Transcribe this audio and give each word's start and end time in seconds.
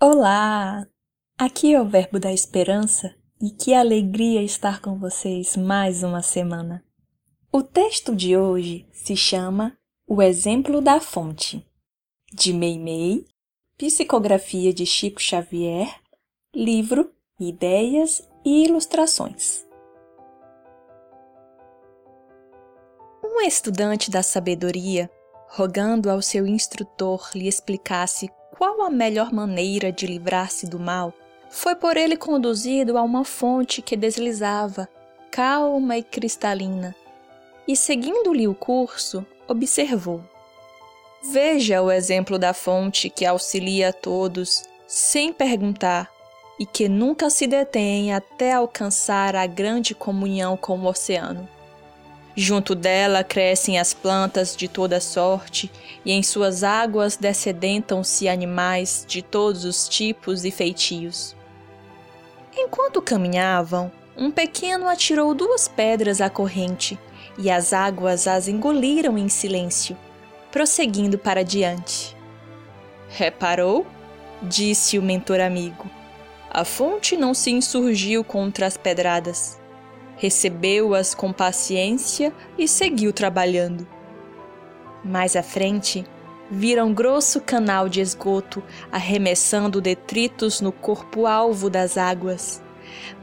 Olá! 0.00 0.86
Aqui 1.36 1.74
é 1.74 1.80
o 1.82 1.84
Verbo 1.84 2.20
da 2.20 2.32
Esperança 2.32 3.12
e 3.42 3.50
que 3.50 3.74
alegria 3.74 4.40
estar 4.44 4.80
com 4.80 4.96
vocês 4.96 5.56
mais 5.56 6.04
uma 6.04 6.22
semana. 6.22 6.84
O 7.50 7.64
texto 7.64 8.14
de 8.14 8.36
hoje 8.36 8.88
se 8.92 9.16
chama 9.16 9.76
O 10.06 10.22
Exemplo 10.22 10.80
da 10.80 11.00
Fonte, 11.00 11.68
de 12.32 12.52
Meimei, 12.52 13.26
Psicografia 13.76 14.72
de 14.72 14.86
Chico 14.86 15.20
Xavier, 15.20 15.92
livro 16.54 17.12
Ideias 17.40 18.22
e 18.44 18.66
Ilustrações. 18.66 19.66
Um 23.20 23.40
estudante 23.40 24.12
da 24.12 24.22
sabedoria, 24.22 25.10
rogando 25.48 26.08
ao 26.08 26.22
seu 26.22 26.46
instrutor 26.46 27.30
lhe 27.34 27.48
explicasse 27.48 28.30
qual 28.58 28.82
a 28.82 28.90
melhor 28.90 29.32
maneira 29.32 29.92
de 29.92 30.04
livrar-se 30.04 30.66
do 30.66 30.80
mal, 30.80 31.14
foi 31.48 31.76
por 31.76 31.96
ele 31.96 32.16
conduzido 32.16 32.98
a 32.98 33.02
uma 33.02 33.24
fonte 33.24 33.80
que 33.80 33.96
deslizava, 33.96 34.88
calma 35.30 35.96
e 35.96 36.02
cristalina, 36.02 36.92
e 37.68 37.76
seguindo-lhe 37.76 38.48
o 38.48 38.56
curso, 38.56 39.24
observou. 39.46 40.24
Veja 41.30 41.80
o 41.80 41.92
exemplo 41.92 42.36
da 42.36 42.52
fonte 42.52 43.08
que 43.08 43.24
auxilia 43.24 43.90
a 43.90 43.92
todos, 43.92 44.64
sem 44.88 45.32
perguntar, 45.32 46.10
e 46.58 46.66
que 46.66 46.88
nunca 46.88 47.30
se 47.30 47.46
detém 47.46 48.12
até 48.12 48.54
alcançar 48.54 49.36
a 49.36 49.46
grande 49.46 49.94
comunhão 49.94 50.56
com 50.56 50.76
o 50.80 50.86
oceano. 50.86 51.48
Junto 52.40 52.76
dela 52.76 53.24
crescem 53.24 53.80
as 53.80 53.92
plantas 53.92 54.54
de 54.54 54.68
toda 54.68 55.00
sorte, 55.00 55.68
e 56.04 56.12
em 56.12 56.22
suas 56.22 56.62
águas 56.62 57.16
descedentam-se 57.16 58.28
animais 58.28 59.04
de 59.08 59.22
todos 59.22 59.64
os 59.64 59.88
tipos 59.88 60.44
e 60.44 60.52
feitios. 60.52 61.34
Enquanto 62.56 63.02
caminhavam, 63.02 63.90
um 64.16 64.30
pequeno 64.30 64.86
atirou 64.86 65.34
duas 65.34 65.66
pedras 65.66 66.20
à 66.20 66.30
corrente, 66.30 66.96
e 67.36 67.50
as 67.50 67.72
águas 67.72 68.28
as 68.28 68.46
engoliram 68.46 69.18
em 69.18 69.28
silêncio, 69.28 69.98
prosseguindo 70.52 71.18
para 71.18 71.42
diante. 71.42 72.16
Reparou? 73.08 73.84
disse 74.40 74.96
o 74.96 75.02
mentor 75.02 75.40
amigo. 75.40 75.90
A 76.48 76.64
fonte 76.64 77.16
não 77.16 77.34
se 77.34 77.50
insurgiu 77.50 78.22
contra 78.22 78.64
as 78.64 78.76
pedradas 78.76 79.57
recebeu-as 80.18 81.14
com 81.14 81.32
paciência 81.32 82.32
e 82.58 82.68
seguiu 82.68 83.12
trabalhando. 83.12 83.86
Mais 85.02 85.36
à 85.36 85.42
frente, 85.42 86.04
viram 86.50 86.92
grosso 86.92 87.40
canal 87.40 87.88
de 87.88 88.00
esgoto 88.00 88.62
arremessando 88.90 89.80
detritos 89.80 90.60
no 90.60 90.72
corpo 90.72 91.26
alvo 91.26 91.70
das 91.70 91.96
águas. 91.96 92.60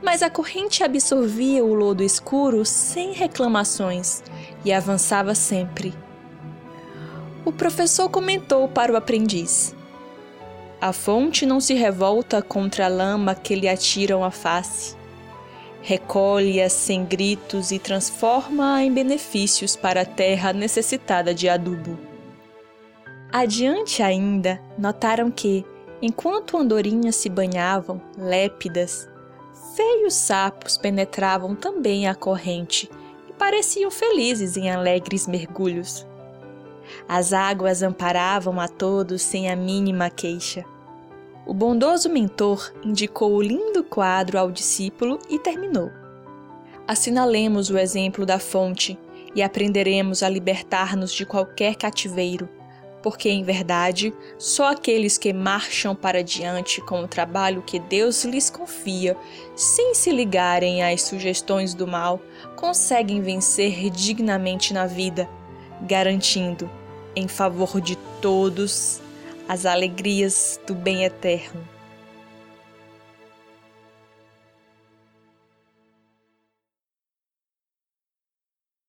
Mas 0.02 0.24
a 0.24 0.30
corrente 0.30 0.84
absorvia 0.84 1.64
o 1.64 1.74
lodo 1.74 2.02
escuro 2.02 2.64
sem 2.64 3.12
reclamações 3.12 4.24
e 4.64 4.72
avançava 4.72 5.36
sempre. 5.36 5.94
O 7.44 7.52
professor 7.52 8.10
comentou 8.10 8.68
para 8.68 8.94
o 8.94 8.96
aprendiz: 8.96 9.76
A 10.80 10.94
fonte 10.94 11.46
não 11.46 11.60
se 11.60 11.74
revolta 11.74 12.42
contra 12.42 12.86
a 12.86 12.90
lama 12.90 13.36
que 13.36 13.56
lhe 13.56 13.68
atiram 13.68 14.24
a 14.24 14.32
face 14.32 14.96
recolhe-a 15.86 16.68
sem 16.68 17.06
gritos 17.06 17.70
e 17.70 17.78
transforma-a 17.78 18.84
em 18.84 18.92
benefícios 18.92 19.76
para 19.76 20.02
a 20.02 20.06
terra 20.06 20.52
necessitada 20.52 21.32
de 21.32 21.48
adubo. 21.48 21.96
Adiante 23.32 24.02
ainda, 24.02 24.60
notaram 24.80 25.30
que, 25.30 25.64
enquanto 26.02 26.58
andorinhas 26.58 27.18
se 27.18 27.30
banhavam, 27.30 28.02
lépidas, 28.18 29.08
feios 29.76 30.16
sapos 30.16 30.76
penetravam 30.76 31.54
também 31.54 32.08
a 32.08 32.16
corrente 32.16 32.90
e 33.30 33.34
pareciam 33.34 33.92
felizes 33.92 34.58
em 34.58 34.72
alegres 34.72 35.28
mergulhos. 35.28 36.04
As 37.08 37.32
águas 37.32 37.84
amparavam 37.84 38.60
a 38.60 38.68
todos 38.68 39.22
sem 39.22 39.52
a 39.52 39.56
mínima 39.56 40.10
queixa. 40.10 40.66
O 41.46 41.54
bondoso 41.54 42.10
mentor 42.10 42.74
indicou 42.84 43.34
o 43.34 43.42
lindo 43.42 43.84
quadro 43.84 44.40
ao 44.40 44.50
discípulo 44.50 45.20
e 45.30 45.38
terminou. 45.38 45.92
Assinalemos 46.88 47.70
o 47.70 47.78
exemplo 47.78 48.26
da 48.26 48.40
fonte 48.40 48.98
e 49.36 49.44
aprenderemos 49.44 50.24
a 50.24 50.30
libertar-nos 50.30 51.14
de 51.14 51.24
qualquer 51.24 51.76
cativeiro, 51.76 52.50
porque 53.04 53.30
em 53.30 53.44
verdade 53.44 54.12
só 54.40 54.72
aqueles 54.72 55.20
que 55.20 55.32
marcham 55.32 55.96
para 55.96 56.24
diante 56.24 56.82
com 56.82 57.04
o 57.04 57.08
trabalho 57.08 57.62
que 57.62 57.80
Deus 57.80 58.26
lhes 58.26 58.50
confia, 58.50 59.16
sem 59.56 59.94
se 59.94 60.12
ligarem 60.12 60.84
às 60.84 61.04
sugestões 61.04 61.76
do 61.76 61.86
mal, 61.86 62.20
conseguem 62.56 63.22
vencer 63.22 63.92
dignamente 63.92 64.74
na 64.74 64.88
vida, 64.88 65.30
garantindo, 65.84 66.68
em 67.16 67.28
favor 67.28 67.80
de 67.80 67.96
todos, 68.20 69.00
as 69.48 69.66
alegrias 69.66 70.60
do 70.66 70.74
bem 70.74 71.04
eterno. 71.04 71.75